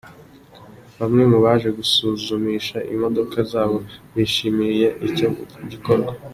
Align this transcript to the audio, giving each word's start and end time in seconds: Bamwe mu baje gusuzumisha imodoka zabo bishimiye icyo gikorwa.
Bamwe 0.99 1.23
mu 1.31 1.37
baje 1.43 1.69
gusuzumisha 1.77 2.77
imodoka 2.93 3.37
zabo 3.51 3.77
bishimiye 4.15 4.87
icyo 5.07 5.27
gikorwa. 5.71 6.13